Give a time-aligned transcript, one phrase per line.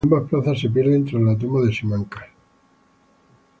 [0.03, 2.25] Ambas plazas se pierden tras la toma de Simancas.